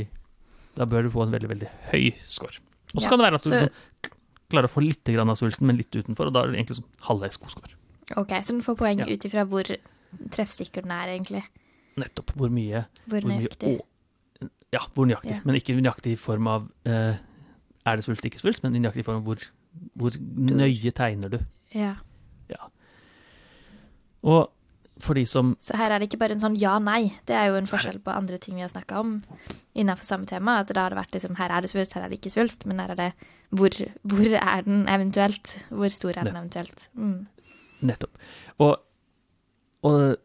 Da 0.78 0.86
bør 0.86 1.08
du 1.08 1.12
få 1.12 1.26
en 1.26 1.34
veldig, 1.34 1.50
veldig 1.50 1.70
høy 1.92 2.12
score. 2.22 2.60
Og 2.98 3.04
så 3.04 3.12
kan 3.12 3.22
det 3.22 3.28
være 3.28 3.40
at 3.40 3.46
du 3.46 3.52
så 3.54 4.14
klarer 4.48 4.70
å 4.70 4.72
få 4.72 4.84
litt 4.84 5.12
av 5.12 5.36
svulsten, 5.38 5.68
men 5.68 5.80
litt 5.80 5.94
utenfor, 5.94 6.30
og 6.30 6.36
da 6.36 6.44
er 6.44 6.54
det 6.54 6.62
egentlig 6.62 6.80
sånn 6.80 6.90
halvveis 7.10 7.40
god 7.42 7.54
score. 7.54 7.78
Ok, 8.16 8.32
så 8.40 8.56
den 8.56 8.64
får 8.64 8.78
poeng 8.80 9.04
ja. 9.04 9.08
ut 9.12 9.28
ifra 9.28 9.44
hvor 9.52 9.70
treffsikker 10.32 10.86
den 10.86 10.94
er, 10.96 11.12
egentlig? 11.18 11.44
Nettopp. 12.00 12.32
Hvor 12.40 12.52
mye 12.54 12.86
Hvor 13.10 13.28
nøyaktig? 13.28 13.78
Hvor 13.78 13.86
ja, 14.74 14.82
hvor 14.94 15.08
nøyaktig. 15.08 15.32
Ja. 15.32 15.44
Men 15.48 15.58
ikke 15.60 15.76
nøyaktig 15.78 16.16
i 16.16 16.20
form 16.20 16.50
av 16.52 16.68
uh, 16.88 17.16
er 17.88 18.00
det 18.00 18.04
svulst, 18.04 18.26
ikke 18.28 18.42
svulst, 18.42 18.64
men 18.64 18.76
nøyaktig 18.76 19.04
i 19.04 19.08
form 19.08 19.22
av 19.22 19.28
hvor, 19.30 19.44
hvor 20.00 20.18
nøye 20.20 20.92
tegner 20.96 21.32
du. 21.32 21.40
Ja. 21.76 21.94
ja. 22.52 22.70
Og 24.28 24.50
for 25.04 25.18
de 25.18 25.24
som 25.30 25.56
Så 25.64 25.78
her 25.78 25.92
er 25.92 26.00
det 26.00 26.10
ikke 26.10 26.20
bare 26.22 26.36
en 26.38 26.44
sånn 26.44 26.58
ja-nei. 26.60 27.14
Det 27.30 27.36
er 27.38 27.52
jo 27.52 27.58
en 27.60 27.70
forskjell 27.70 28.00
på 28.04 28.14
andre 28.14 28.40
ting 28.42 28.58
vi 28.58 28.66
har 28.66 28.72
snakka 28.72 29.00
om 29.02 29.18
innenfor 29.78 30.08
samme 30.08 30.30
tema. 30.30 30.60
At 30.62 30.74
da 30.74 30.86
har 30.86 30.94
det 30.94 31.00
vært 31.02 31.18
liksom 31.18 31.38
her 31.40 31.54
er 31.54 31.66
det 31.66 31.72
svulst, 31.72 31.96
her 31.98 32.06
er 32.06 32.14
det 32.14 32.20
ikke 32.20 32.34
svulst. 32.34 32.66
Men 32.70 32.82
her 32.84 32.94
er 32.96 33.02
det 33.02 33.10
hvor, 33.50 33.74
hvor 34.04 34.38
er 34.40 34.66
den 34.68 34.86
eventuelt? 34.92 35.54
Hvor 35.70 35.92
stor 35.94 36.18
er 36.18 36.30
den 36.30 36.40
eventuelt? 36.40 36.88
Mm. 36.98 37.28
Nettopp. 37.88 38.18
Og, 38.64 38.74
og, 39.88 40.18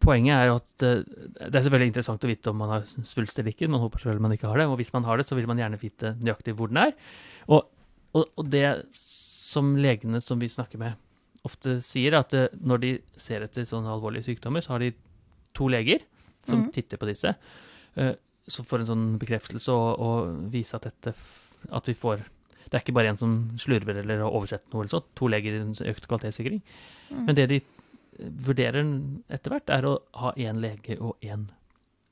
poenget 0.00 0.32
er 0.32 0.46
jo 0.48 0.54
at 0.56 0.84
eh, 0.86 1.02
det 1.42 1.58
er 1.58 1.64
selvfølgelig 1.66 1.90
interessant 1.90 2.22
å 2.24 2.28
vite 2.30 2.52
om 2.52 2.56
man 2.62 2.70
har 2.72 2.86
svulst 2.88 3.36
eller 3.36 3.52
ikke. 3.52 3.68
Man 3.68 3.82
håper 3.82 4.00
selvfølgelig 4.00 4.24
man 4.28 4.36
ikke 4.36 4.48
har 4.48 4.62
det. 4.62 4.68
Og 4.70 4.78
hvis 4.80 4.94
man 4.94 5.04
har 5.04 5.20
det, 5.20 5.26
så 5.28 5.36
vil 5.36 5.50
man 5.50 5.60
gjerne 5.60 5.80
vite 5.80 6.14
nøyaktig 6.22 6.54
hvor 6.56 6.72
den 6.72 6.80
er. 6.86 6.94
Og, 7.50 7.68
og, 8.16 8.30
og 8.38 8.48
det 8.48 8.64
som 8.96 9.74
legene 9.76 10.22
som 10.24 10.40
vi 10.40 10.48
snakker 10.48 10.80
med, 10.80 10.96
ofte 11.46 11.78
sier 11.84 12.16
at 12.18 12.34
eh, 12.36 12.50
når 12.60 12.82
de 12.82 12.90
ser 13.20 13.44
etter 13.46 13.66
sånne 13.68 13.92
alvorlige 13.92 14.28
sykdommer, 14.28 14.64
så 14.64 14.74
har 14.74 14.84
de 14.84 14.92
to 15.56 15.68
leger 15.72 16.04
som 16.46 16.66
mm. 16.66 16.72
titter 16.74 17.00
på 17.00 17.08
disse. 17.08 17.32
Uh, 17.98 18.12
så 18.50 18.64
får 18.66 18.82
en 18.82 18.90
sånn 18.90 19.06
bekreftelse 19.20 19.74
og, 19.74 19.88
og 20.00 20.50
vise 20.52 20.76
at 20.78 20.86
dette 20.86 21.12
At 21.74 21.88
vi 21.90 21.94
får 21.98 22.22
Det 22.64 22.78
er 22.78 22.84
ikke 22.84 22.94
bare 22.96 23.10
en 23.12 23.18
som 23.18 23.34
slurver 23.60 23.98
eller 24.00 24.22
har 24.22 24.30
oversett 24.30 24.64
noe 24.72 24.84
eller 24.84 24.94
sånt. 24.94 25.10
To 25.18 25.28
leger 25.28 25.58
i 25.58 25.90
økt 25.90 26.06
kvalitetssikring. 26.06 26.62
Mm. 27.10 27.24
Men 27.26 27.36
det 27.36 27.46
de 27.50 27.58
vurderer 28.46 28.84
etter 29.32 29.52
hvert, 29.52 29.72
er 29.74 29.88
å 29.88 29.96
ha 30.22 30.32
én 30.36 30.60
lege 30.62 30.96
og 31.00 31.18
én 31.24 31.48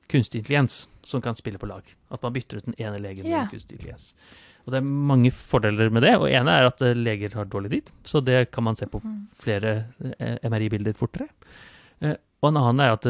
kunstig 0.08 0.42
intelligens 0.42 0.87
som 1.04 1.23
kan 1.23 1.37
spille 1.37 1.61
på 1.61 1.68
lag. 1.68 1.85
At 2.11 2.23
man 2.25 2.35
bytter 2.35 2.58
ut 2.58 2.68
den 2.68 2.78
ene 2.78 3.00
legen 3.02 3.28
med 3.28 3.38
en 3.38 3.50
kunstig 3.52 3.78
intelligens. 3.78 4.14
Og 4.68 4.75
det 4.75 4.82
er 4.82 4.84
mange 4.84 5.30
fordeler 5.32 5.88
med 5.94 6.04
det. 6.04 6.12
Og 6.20 6.28
ene 6.28 6.52
er 6.52 6.66
at 6.68 6.82
eh, 6.84 6.92
leger 6.98 7.32
har 7.38 7.48
dårlig 7.48 7.70
tid, 7.72 7.88
så 8.04 8.20
det 8.20 8.50
kan 8.52 8.66
man 8.68 8.76
se 8.76 8.84
på 8.92 9.00
Mm. 9.00 9.26
flere 9.40 9.70
eh, 10.20 10.37
MRI-bilder 10.44 10.92
fortere. 10.98 11.28
Eh, 12.04 12.16
og 12.42 12.50
en 12.50 12.58
annen 12.60 12.84
er 12.84 12.92
at 12.92 13.06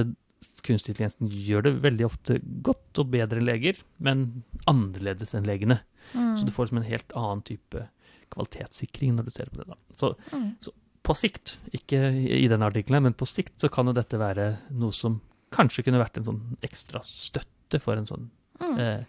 kunstig 0.62 0.92
intelligens 0.94 1.18
gjør 1.18 1.64
det 1.66 1.72
veldig 1.82 2.04
ofte 2.06 2.36
godt 2.62 3.00
og 3.02 3.10
bedre 3.10 3.40
enn 3.40 3.48
leger, 3.48 3.80
men 3.98 4.44
annerledes 4.70 5.34
enn 5.34 5.44
legene. 5.48 5.80
Så 6.12 6.44
du 6.46 6.52
Mm. 6.52 6.54
får 6.54 6.68
liksom 6.68 6.78
en 6.78 6.90
helt 6.92 7.12
annen 7.18 7.42
type 7.44 7.88
kvalitetssikring 8.30 9.16
når 9.16 9.24
du 9.26 9.30
ser 9.34 9.50
på 9.50 9.56
det. 9.58 9.66
da. 9.66 9.74
Så 9.92 10.14
Mm. 10.32 10.54
på 11.02 11.16
sikt, 11.16 11.56
ikke 11.72 11.98
i 12.14 12.44
i 12.44 12.48
denne 12.48 12.70
artikkelen, 12.70 13.02
men 13.02 13.14
på 13.14 13.26
sikt 13.26 13.58
så 13.58 13.68
kan 13.70 13.86
jo 13.86 13.92
dette 13.92 14.16
være 14.18 14.58
noe 14.70 14.92
som 14.92 15.20
kanskje 15.50 15.84
kunne 15.84 15.98
vært 16.04 16.18
en 16.18 16.24
sånn 16.24 16.56
ekstra 16.62 17.00
støtte 17.02 17.80
for 17.80 17.96
en 17.96 18.06
sånn 18.06 18.28
Mm. 18.60 18.78
eh, 18.78 19.04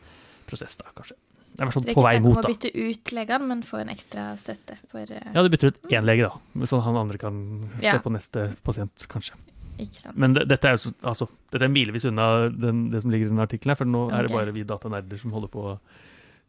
prosess, 0.47 0.75
da, 0.77 0.85
kanskje. 0.95 1.13
Det 1.59 1.65
er 1.65 1.67
i 1.67 1.67
hvert 1.67 1.75
Så 1.75 1.79
fall 1.81 1.83
det 1.83 1.91
er 1.91 1.97
ikke 1.97 2.07
vei 2.07 2.15
snakk 2.15 2.29
om 2.29 2.37
å 2.39 2.49
bytte 2.53 2.69
ut 2.87 3.11
legene, 3.17 3.47
men 3.49 3.61
få 3.67 3.79
en 3.81 3.89
ekstra 3.91 4.25
støtte 4.39 4.77
for 4.91 5.01
eh, 5.11 5.25
Ja, 5.35 5.43
du 5.43 5.49
bytter 5.51 5.73
ut 5.73 5.79
én 5.91 6.05
lege, 6.07 6.29
da, 6.29 6.65
så 6.71 6.79
han 6.85 6.95
andre 7.01 7.19
kan 7.19 7.39
se 7.81 7.97
på 8.05 8.13
neste 8.15 8.45
pasient, 8.63 9.05
kanskje. 9.11 9.35
Ikke 9.79 10.01
sant. 10.05 10.15
Men 10.19 10.33
det, 10.35 10.45
dette 10.47 10.67
er 10.71 10.77
jo 10.77 10.81
så, 10.85 10.93
altså, 11.07 11.27
dette 11.51 11.67
er 11.67 11.71
milevis 11.71 12.05
unna 12.07 12.29
den, 12.51 12.85
det 12.93 13.01
som 13.03 13.11
ligger 13.11 13.27
i 13.27 13.29
denne 13.33 13.43
artikkelen, 13.47 13.71
her, 13.75 13.79
for 13.79 13.91
nå 13.91 14.05
er 14.15 14.27
det 14.27 14.31
bare 14.33 14.55
vi 14.55 14.63
datanerder 14.67 15.19
som 15.21 15.31
holder 15.35 15.51
på 15.53 15.65
å 15.67 15.75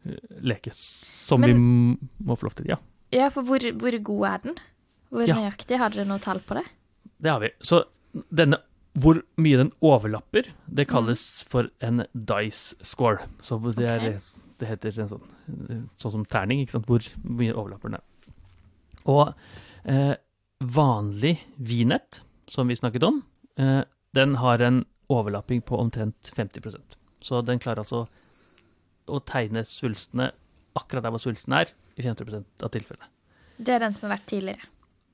eh, 0.06 0.16
leke, 0.46 0.72
som 0.74 1.42
vi 1.42 1.52
Men- 1.54 1.98
vi 1.98 2.26
må 2.30 2.36
få 2.38 2.46
lov 2.48 2.54
til. 2.62 2.70
Ja, 2.70 2.78
Ja, 3.12 3.28
for 3.34 3.42
hvor, 3.42 3.58
hvor 3.58 3.98
god 4.06 4.26
er 4.30 4.38
den? 4.46 4.54
Hvor 5.10 5.26
Ja. 5.26 5.34
nøyaktig? 5.34 5.78
Har 5.78 5.90
dere 5.90 6.06
noe 6.06 6.20
tall 6.22 6.38
på 6.46 6.54
det? 6.54 6.64
det 7.20 7.30
har 7.30 7.40
vi. 7.40 7.50
Så 7.60 7.82
denne, 8.32 8.56
hvor 8.94 9.18
mye 9.36 9.56
den 9.58 9.72
overlapper, 9.82 10.46
det 10.72 10.86
Mm. 10.86 10.90
kalles 10.90 11.44
for 11.48 11.68
en 11.82 12.06
dice 12.14 12.74
score. 12.82 13.18
Så 13.42 13.58
det, 13.74 13.84
er. 13.90 14.18
Det 14.60 14.68
heter 14.68 15.00
en 15.02 15.10
sånn, 15.10 15.28
sånn 16.00 16.14
som 16.18 16.26
terning, 16.28 16.62
ikke 16.62 16.76
sant? 16.76 16.88
hvor 16.88 17.04
mye 17.24 17.54
overlapper 17.54 17.92
den 17.92 17.98
er. 17.98 18.06
Og 19.10 19.32
eh, 19.88 20.14
vanlig 20.60 21.38
vinett, 21.56 22.20
som 22.50 22.68
vi 22.68 22.76
snakket 22.78 23.06
om, 23.08 23.22
eh, 23.60 23.82
den 24.16 24.36
har 24.42 24.62
en 24.66 24.82
overlapping 25.10 25.62
på 25.66 25.78
omtrent 25.78 26.32
50% 26.36 26.98
Så 27.22 27.40
den 27.42 27.58
klarer 27.58 27.82
altså 27.82 28.04
å 29.10 29.20
tegne 29.26 29.64
svulstene 29.66 30.30
akkurat 30.78 31.04
der 31.04 31.14
hvor 31.14 31.22
svulsten 31.22 31.56
er, 31.56 31.72
i 31.98 32.04
50% 32.04 32.64
av 32.64 32.70
tilfellene. 32.72 33.08
Det 33.58 33.74
er 33.74 33.82
den 33.82 33.96
som 33.96 34.06
har 34.06 34.16
vært 34.16 34.28
tidligere. 34.30 34.68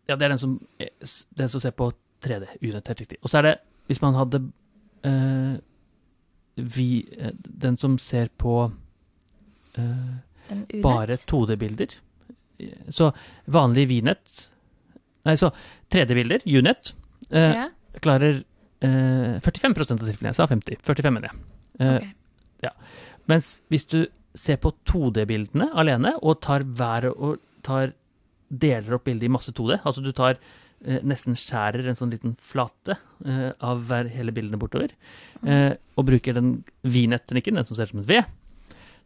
Ja, 0.06 0.14
det 0.14 0.26
er 0.26 0.34
den 0.34 0.42
som, 0.42 0.58
den 1.38 1.48
som 1.50 1.62
ser 1.62 1.74
på 1.74 1.88
3D, 2.22 2.58
unett, 2.62 2.86
helt 2.86 3.00
riktig. 3.02 3.18
Og 3.22 3.32
så 3.32 3.40
er 3.40 3.48
det, 3.48 3.54
hvis 3.88 4.02
man 4.04 4.14
hadde 4.14 4.42
eh, 5.06 5.56
vi, 6.56 7.06
eh, 7.18 7.32
Den 7.34 7.76
som 7.76 7.98
ser 7.98 8.28
på. 8.38 8.70
Bare 10.82 11.18
2D-bilder. 11.28 11.96
Så 12.88 13.10
vanlig 13.52 13.88
Vnett 13.90 14.46
Nei, 15.26 15.34
så 15.36 15.50
3D-bilder, 15.90 16.44
Unett, 16.46 16.92
eh, 17.30 17.56
Ja, 17.56 17.64
klarer 17.98 18.44
eh, 18.80 19.40
45% 19.42 19.98
av 19.98 20.06
tilfellene. 20.06 20.30
Jeg 20.30 20.38
sa 20.38 20.46
50. 20.46 20.78
45, 20.86 21.14
mener 21.16 21.32
jeg. 21.32 21.40
Okay. 21.80 22.12
Ja. 22.62 22.70
Mens 23.26 23.56
hvis 23.72 23.88
du 23.90 24.04
ser 24.38 24.60
på 24.62 24.70
2D-bildene 24.86 25.72
alene, 25.74 26.14
og 26.22 26.38
tar 26.44 26.62
hver 26.78 27.08
og 27.10 27.40
tar 27.66 27.96
deler 28.46 28.98
opp 28.98 29.08
bildet 29.08 29.26
i 29.26 29.32
masse 29.32 29.50
2D, 29.50 29.80
altså 29.82 30.04
du 30.04 30.12
tar 30.14 30.36
eh, 30.36 31.00
nesten 31.02 31.34
skjærer 31.38 31.88
en 31.88 31.98
sånn 31.98 32.12
liten 32.14 32.36
flate 32.38 32.98
eh, 33.26 33.50
av 33.64 33.82
hver, 33.88 34.12
hele 34.14 34.34
bildene 34.36 34.60
bortover, 34.60 34.94
eh, 35.42 35.72
og 35.96 36.06
bruker 36.06 36.36
den 36.36 36.60
V-nettenikken, 36.86 37.58
den 37.58 37.66
som 37.66 37.78
ser 37.78 37.90
ut 37.90 37.96
som 37.96 38.04
en 38.04 38.10
V, 38.12 38.22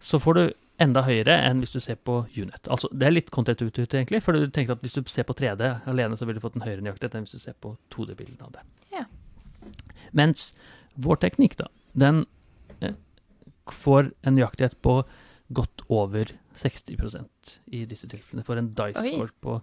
så 0.00 0.18
får 0.22 0.34
du 0.38 0.42
enda 0.80 1.02
høyere 1.04 1.34
enn 1.44 1.58
hvis 1.60 1.74
du 1.76 1.80
ser 1.84 1.98
på 2.00 2.22
Unet. 2.40 2.68
Altså, 2.72 2.88
det 2.96 3.06
er 3.06 3.12
litt 3.12 3.30
kontraintuitivt, 3.34 3.92
egentlig, 3.94 4.22
for 4.24 4.32
du 4.32 4.46
tenkte 4.48 4.72
at 4.78 4.80
hvis 4.84 4.96
du 4.96 5.02
ser 5.12 5.26
på 5.28 5.34
3D 5.36 5.66
alene, 5.90 6.16
så 6.16 6.24
ville 6.24 6.40
du 6.40 6.44
fått 6.44 6.56
en 6.56 6.64
høyere 6.64 6.80
nøyaktighet 6.86 7.18
enn 7.18 7.26
hvis 7.26 7.36
du 7.36 7.42
ser 7.42 7.56
på 7.60 7.74
2D-bildene 7.92 8.46
av 8.48 8.54
det. 8.56 8.62
Ja. 8.96 9.04
Mens 10.16 10.46
vår 10.96 11.20
teknikk, 11.22 11.58
da, 11.60 11.68
den 12.00 12.22
eh, 12.80 12.96
får 13.70 14.08
en 14.24 14.38
nøyaktighet 14.38 14.78
på 14.82 15.02
godt 15.52 15.84
over 15.92 16.32
60% 16.56 17.54
i 17.76 17.84
disse 17.90 18.08
tilfellene. 18.10 18.44
For 18.46 18.56
en 18.60 18.72
dice-score 18.78 19.32
på 19.42 19.60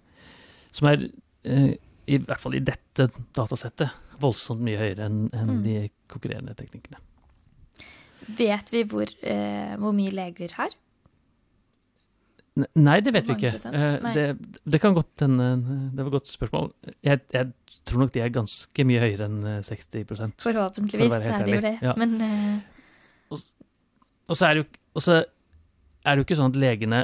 Som 0.76 0.88
er, 0.92 1.08
eh, 1.48 1.74
i 2.08 2.18
hvert 2.22 2.40
fall 2.44 2.54
i 2.56 2.60
dette 2.62 3.08
datasettet, 3.34 3.90
voldsomt 4.22 4.62
mye 4.62 4.78
høyere 4.78 5.06
enn 5.08 5.30
enn 5.34 5.50
Mm. 5.58 5.64
de 5.64 5.90
konkurrerende 6.12 6.54
teknikkene. 6.60 7.00
Vet 8.28 8.72
vi 8.74 8.84
hvor, 8.84 9.08
eh, 9.24 9.76
hvor 9.80 9.94
mye 9.96 10.12
leger 10.12 10.52
har? 10.58 10.70
Nei, 12.76 12.96
det 13.06 13.14
vet 13.14 13.28
vi 13.30 13.36
ikke. 13.38 13.52
Eh. 13.70 14.14
Det, 14.16 14.24
det 14.66 14.80
kan 14.82 14.96
godt 14.98 15.22
hende 15.22 15.46
Det 15.94 16.02
var 16.02 16.08
et 16.10 16.16
godt 16.16 16.28
spørsmål. 16.32 16.72
Jeg, 17.06 17.22
jeg 17.32 17.52
tror 17.86 18.00
nok 18.02 18.14
de 18.16 18.20
er 18.26 18.30
ganske 18.34 18.86
mye 18.90 19.00
høyere 19.04 19.28
enn 19.30 19.44
eh, 19.46 19.60
60 19.62 20.42
Forhåpentligvis 20.42 21.12
For 21.14 21.36
er 21.38 21.46
det 21.46 21.56
jo 21.56 21.62
det. 21.68 21.76
ja. 21.86 21.94
Men 22.02 22.16
uh... 22.22 23.38
Og 24.28 24.36
så 24.36 24.46
er 24.50 24.58
det 24.58 24.64
jo, 24.64 24.68
og 24.98 25.02
så 25.06 25.14
er 25.22 26.10
det 26.16 26.18
jo 26.20 26.26
ikke 26.26 26.36
sånn 26.40 26.52
at 26.52 26.58
legene 26.60 27.04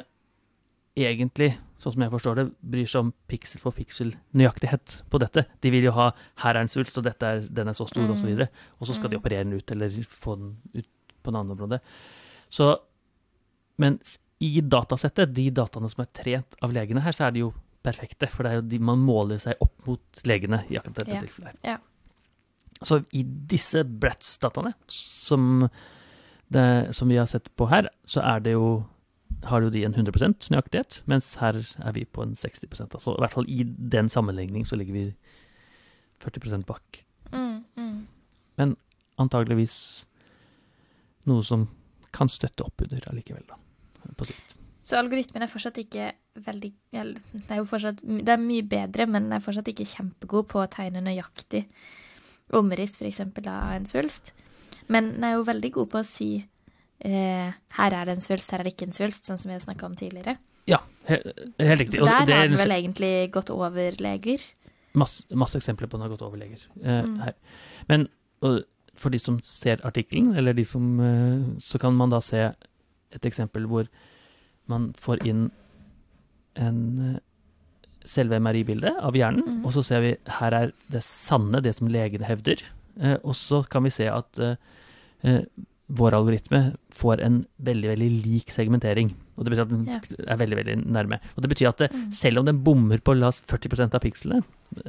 egentlig, 1.00 1.54
sånn 1.80 1.94
som 1.96 2.04
jeg 2.04 2.12
forstår 2.12 2.36
det, 2.42 2.46
bryr 2.74 2.90
seg 2.90 3.06
om 3.06 3.14
piksel 3.32 3.62
for 3.62 3.76
piksel 3.78 4.12
nøyaktighet 4.36 4.98
på 5.12 5.22
dette. 5.24 5.46
De 5.64 5.72
vil 5.72 5.86
jo 5.88 5.94
ha 5.96 6.10
'her 6.42 6.58
er 6.58 6.62
en 6.66 6.68
svulst, 6.72 6.98
og 7.00 7.06
dette 7.08 7.24
er, 7.24 7.40
den 7.48 7.68
er 7.72 7.74
så 7.78 7.88
stor', 7.88 8.10
og 8.12 8.18
så 8.18 8.26
Mm. 8.26 8.32
videre. 8.34 8.48
Og 8.82 8.88
så 8.88 8.96
skal 8.96 9.10
de 9.10 9.16
Mm. 9.18 9.22
operere 9.24 9.44
den 9.46 9.54
ut, 9.54 9.72
eller 9.72 9.90
få 10.04 10.36
den 10.36 10.58
ut 10.76 10.86
på 11.24 11.34
område. 11.34 11.80
Så, 12.54 12.74
men 13.82 14.00
i 14.44 14.62
datasettet, 14.62 15.34
de 15.34 15.48
dataene 15.56 15.90
som 15.92 16.04
er 16.04 16.12
trent 16.16 16.58
av 16.62 16.74
legene 16.76 17.04
her, 17.04 17.16
så 17.16 17.28
er 17.28 17.36
de 17.36 17.46
jo 17.46 17.54
perfekte. 17.84 18.28
For 18.32 18.44
det 18.46 18.52
er 18.52 18.60
jo 18.62 18.68
de 18.74 18.80
man 18.92 19.02
måler 19.04 19.42
seg 19.44 19.60
opp 19.64 19.88
mot 19.88 20.24
legene 20.30 20.64
i 20.70 20.78
akkurat 20.80 21.02
dette 21.02 21.16
Ja. 21.18 21.24
tilfellet. 21.24 21.60
Ja. 21.64 21.78
Så 22.84 23.04
i 23.16 23.24
disse 23.24 23.84
Bratz-dataene, 23.88 24.74
som, 24.92 25.70
som 26.92 27.08
vi 27.12 27.20
har 27.20 27.30
sett 27.32 27.48
på 27.56 27.70
her, 27.72 27.88
så 28.06 28.24
er 28.28 28.44
det 28.44 28.58
jo 28.58 28.84
har 29.50 29.64
jo 29.66 29.70
de 29.74 29.84
en 29.84 29.96
100% 29.96 30.50
nøyaktighet, 30.54 31.02
mens 31.10 31.34
her 31.42 31.58
er 31.60 31.96
vi 31.96 32.06
på 32.06 32.24
en 32.24 32.36
60% 32.38 32.94
altså, 32.96 33.16
I 33.18 33.24
hvert 33.24 33.34
fall 33.34 33.50
i 33.52 33.64
den 33.66 34.10
sammenligning 34.12 34.64
så 34.68 34.78
ligger 34.80 34.94
vi 34.94 35.06
40% 36.24 36.66
bak. 36.70 37.04
mm, 37.32 37.64
mm. 37.76 38.76
Antageligvis 39.18 40.06
noe 41.30 41.44
som 41.48 41.68
kan 42.14 42.30
støtte 42.30 42.66
opp 42.66 42.82
under 42.86 43.08
allikevel, 43.10 43.46
da. 43.50 43.56
På 44.20 44.26
sikt. 44.28 44.56
Så 44.84 44.98
algoritmen 45.00 45.42
er 45.46 45.48
fortsatt 45.48 45.78
ikke 45.80 46.10
veldig 46.44 46.70
Det 46.92 47.44
er 47.48 47.60
jo 47.62 47.66
fortsatt 47.70 48.02
Det 48.04 48.28
er 48.34 48.42
mye 48.42 48.66
bedre, 48.68 49.06
men 49.08 49.30
den 49.30 49.36
er 49.38 49.44
fortsatt 49.44 49.70
ikke 49.72 49.86
kjempegod 49.88 50.50
på 50.52 50.60
å 50.60 50.68
tegne 50.68 51.00
nøyaktig 51.06 51.64
omriss, 52.54 52.98
f.eks. 53.00 53.22
av 53.48 53.72
en 53.78 53.86
svulst. 53.88 54.34
Men 54.92 55.14
den 55.16 55.24
er 55.24 55.38
jo 55.38 55.46
veldig 55.48 55.72
god 55.78 55.90
på 55.94 56.02
å 56.02 56.06
si 56.08 56.28
eh, 57.00 57.54
her 57.80 57.96
er 57.96 58.10
det 58.10 58.18
en 58.18 58.26
svulst, 58.26 58.52
her 58.52 58.60
er 58.60 58.68
det 58.68 58.74
ikke 58.76 58.90
en 58.90 58.98
svulst, 58.98 59.24
sånn 59.26 59.40
som 59.40 59.50
vi 59.54 59.56
har 59.56 59.64
snakka 59.64 59.88
om 59.88 59.96
tidligere. 60.00 60.36
Ja, 60.70 60.82
he, 61.08 61.18
helt 61.60 61.82
riktig. 61.86 62.02
Og 62.04 62.08
der 62.12 62.28
det 62.28 62.36
har 62.38 62.52
den 62.52 62.60
vel 62.60 62.76
egentlig 62.76 63.14
gått 63.36 63.50
over 63.56 63.96
leger. 64.04 64.44
masse, 64.94 65.24
masse 65.32 65.58
eksempler 65.58 65.88
på 65.90 65.98
den 65.98 66.06
har 66.06 66.12
gått 66.14 66.22
over 66.28 66.38
leger 66.38 66.60
eh, 66.84 67.02
Mm. 67.08 67.18
her. 67.24 67.34
Men 67.90 68.08
og, 68.44 68.64
for 68.96 69.10
de 69.10 69.20
som 69.20 69.40
ser 69.42 69.78
artikkelen, 69.84 70.36
eller 70.38 70.54
de 70.54 70.64
som 70.64 71.00
eh, 71.00 71.60
Så 71.60 71.80
kan 71.80 71.96
man 71.96 72.10
da 72.10 72.20
se 72.22 72.54
et 73.12 73.22
eksempel 73.26 73.66
hvor 73.68 73.88
man 74.68 74.94
får 74.94 75.26
inn 75.26 75.52
en 76.56 76.80
eh, 77.16 77.20
selve 78.06 78.40
MRI-bildet 78.40 78.98
av 79.02 79.14
hjernen, 79.16 79.44
Mm. 79.48 79.66
og 79.66 79.72
så 79.74 79.84
ser 79.84 80.02
vi 80.02 80.16
her 80.28 80.52
er 80.54 80.72
det 80.92 81.02
sanne, 81.04 81.62
det 81.64 81.76
som 81.76 81.88
legene 81.88 82.26
hevder. 82.28 82.62
Eh, 83.00 83.18
og 83.24 83.34
så 83.36 83.64
kan 83.70 83.84
vi 83.84 83.90
se 83.90 84.08
at 84.12 84.40
vår 85.94 86.14
algoritme 86.18 86.76
får 86.92 87.22
en 87.24 87.46
veldig, 87.64 87.90
veldig 87.94 88.10
lik 88.26 88.52
segmentering. 88.52 89.14
Og 89.38 89.46
det 89.46 89.54
betyr 89.54 89.62
at 89.64 89.70
den 89.70 89.86
Ja. 89.88 90.00
er 90.34 90.38
veldig, 90.38 90.58
veldig 90.58 90.76
nærme. 90.92 91.20
Og 91.38 91.42
det 91.44 91.50
betyr 91.50 91.70
at 91.70 91.78
det, 91.78 91.92
Mm. 91.94 92.12
selv 92.12 92.38
om 92.40 92.46
den 92.46 92.64
bommer 92.64 92.98
på 93.00 93.18
la 93.18 93.28
oss 93.28 93.42
40% 93.42 93.94
av 93.96 94.02
pikslene, 94.02 94.44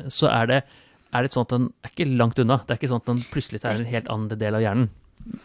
så 0.09 0.29
er 0.31 0.47
det, 0.47 0.65
er 1.15 1.27
det 1.27 1.33
sånn 1.35 1.47
at 1.47 1.55
den 1.55 1.67
er 1.85 1.93
ikke 1.93 2.07
langt 2.19 2.39
unna. 2.43 2.61
Det 2.65 2.75
er 2.75 2.81
ikke 2.81 2.91
sånn 2.93 3.03
at 3.03 3.11
den 3.13 3.25
plutselig 3.33 3.61
tar 3.63 3.79
en 3.79 3.91
helt 3.91 4.09
annen 4.13 4.41
del 4.41 4.59
av 4.59 4.65
hjernen. 4.65 4.89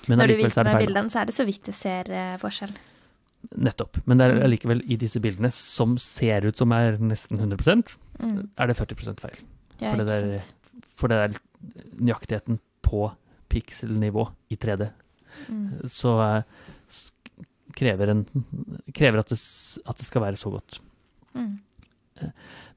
Men 0.10 0.20
Når 0.20 0.32
du 0.32 0.36
viser 0.42 0.66
er 0.66 0.74
meg 0.74 0.86
bildene, 0.88 1.12
så 1.14 1.22
er 1.22 1.30
det 1.30 1.36
så 1.38 1.46
vidt 1.48 1.70
jeg 1.72 1.78
ser 1.78 2.10
eh, 2.12 2.36
forskjell. 2.42 2.74
Nettopp. 3.56 4.02
Men 4.10 4.20
det 4.20 4.26
er 4.28 4.42
allikevel 4.44 4.82
i 4.92 4.98
disse 5.00 5.22
bildene, 5.24 5.52
som 5.56 5.96
ser 6.02 6.50
ut 6.50 6.60
som 6.60 6.74
er 6.76 6.98
nesten 7.00 7.40
100 7.40 7.96
Mm. 8.20 8.50
er 8.60 8.68
det 8.68 8.76
40 8.76 9.16
feil. 9.16 9.38
Ja, 9.80 9.94
For 9.94 10.02
det 10.02 10.08
der-. 10.10 10.48
For 11.00 11.08
det 11.08 11.18
er 11.24 11.36
nøyaktigheten 11.96 12.60
på 12.84 13.06
pikselnivå 13.48 14.26
i 14.52 14.58
3D. 14.60 14.90
Mm. 15.48 15.88
Så 15.88 16.12
eh, 16.20 16.44
krever, 17.80 18.12
en, 18.12 18.26
krever 18.92 19.22
at, 19.22 19.32
det, 19.32 19.40
at 19.88 19.98
det 19.98 20.06
skal 20.08 20.26
være 20.26 20.36
så 20.36 20.52
godt. 20.52 20.82
Mm. 21.34 21.60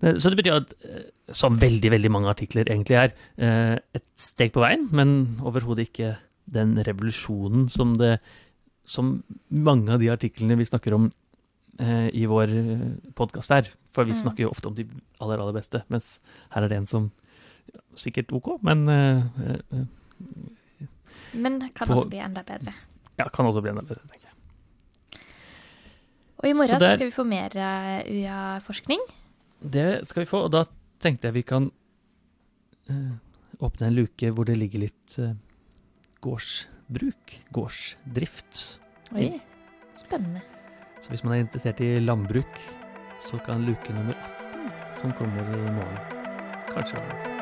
Det- 0.03 0.17
Så 0.23 0.31
det 0.31 0.37
betyr 0.43 0.57
at, 0.57 0.73
eh, 0.85 1.03
som 1.33 1.55
veldig 1.57 1.91
veldig 1.91 2.11
mange 2.11 2.29
artikler 2.29 2.65
egentlig 2.67 2.97
er, 2.99 3.13
eh, 3.39 3.79
et 3.95 4.05
steg 4.17 4.53
på 4.53 4.61
veien, 4.65 4.89
men 4.93 5.37
overhodet 5.41 5.89
ikke 5.89 6.17
den 6.51 6.77
revolusjonen 6.77 7.69
som 7.71 7.97
det 7.97 8.21
Som 8.85 9.23
mange 9.49 9.89
av 9.95 10.01
de 10.01 10.09
artiklene 10.11 10.57
vi 10.59 10.65
snakker 10.67 10.93
om 10.97 11.05
eh, 11.79 12.09
i 12.13 12.27
vår 12.27 12.49
podkast 13.15 13.51
er. 13.55 13.69
For 13.95 14.05
vi 14.05 14.11
Mm. 14.13 14.23
snakker 14.25 14.39
jo 14.43 14.51
ofte 14.51 14.67
om 14.67 14.75
de 14.75 14.85
aller, 15.21 15.39
aller 15.39 15.53
beste, 15.53 15.85
mens 15.89 16.19
her 16.51 16.65
er 16.65 16.69
det 16.69 16.79
en 16.79 16.87
som 16.87 17.11
Sikkert 17.95 18.33
OK, 18.33 18.59
men 18.63 18.89
eh, 18.89 19.23
eh, 19.73 19.87
Men 21.33 21.61
kan 21.75 21.87
På- 21.89 21.95
også 21.95 22.09
bli 22.11 22.19
enda 22.19 22.43
bedre. 22.43 22.75
ja, 23.19 23.29
kan 23.29 23.47
også 23.47 23.63
bli 23.63 23.71
enda 23.71 23.83
bedre, 23.83 24.03
tenker 24.11 24.27
jeg. 24.27 25.21
Og 26.43 26.45
i 26.51 26.53
morgen 26.55 26.69
Så 26.69 26.79
så, 26.81 26.91
er- 26.91 26.97
skal 26.97 27.07
vi 27.07 27.15
få 27.15 27.25
mer 27.25 27.51
eh, 27.55 28.03
UiA-forskning. 28.11 28.99
Det 29.63 30.03
skal 30.09 30.25
vi 30.25 30.31
få, 30.31 30.47
og 30.47 30.55
da 30.55 30.65
tenkte 31.03 31.29
jeg 31.29 31.37
vi 31.39 31.45
kan 31.47 31.69
uh, 32.91 33.13
åpne 33.63 33.89
en 33.89 33.99
luke 33.99 34.33
hvor 34.35 34.49
det 34.49 34.59
ligger 34.59 34.87
litt 34.87 35.19
uh, 35.23 35.35
gårdsbruk, 36.23 37.37
gårdsdrift. 37.55 38.63
Oi, 39.15 39.29
spennende. 39.99 40.43
Så 41.03 41.11
hvis 41.11 41.25
man 41.27 41.37
er 41.37 41.45
interessert 41.45 41.83
i 41.83 41.97
landbruk, 42.03 42.63
så 43.23 43.39
kan 43.47 43.67
luke 43.67 43.95
nummer 43.95 44.15
18, 44.15 44.75
som 45.03 45.15
kommer 45.19 45.55
i 45.55 45.63
morgen, 45.79 46.03
kanskje 46.71 47.42